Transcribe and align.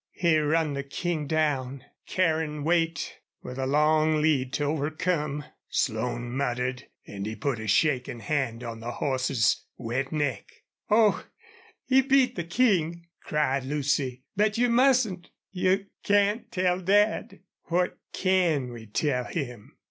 "He 0.13 0.39
run 0.39 0.73
the 0.73 0.81
King 0.81 1.27
down 1.27 1.83
carryin' 2.07 2.63
weight 2.63 3.19
with 3.43 3.59
a 3.59 3.67
long 3.67 4.19
lead 4.19 4.51
to 4.53 4.63
overcome!" 4.63 5.45
Slone 5.69 6.31
muttered, 6.31 6.87
and 7.05 7.27
he 7.27 7.35
put 7.35 7.59
a 7.59 7.67
shaking 7.67 8.21
hand 8.21 8.63
on 8.63 8.79
the 8.79 8.93
horse's 8.93 9.63
wet 9.77 10.11
neck. 10.11 10.51
"Oh, 10.89 11.27
he 11.85 12.01
beat 12.01 12.35
the 12.35 12.43
King!" 12.43 13.09
cried 13.21 13.63
Lucy. 13.63 14.23
"But 14.35 14.57
you 14.57 14.71
mustn't 14.71 15.29
you 15.51 15.85
CAN'T 16.03 16.51
tell 16.51 16.79
Dad!" 16.79 17.41
"What 17.65 17.99
CAN 18.11 18.71
we 18.71 18.87
tell 18.87 19.25
him?" 19.25 19.77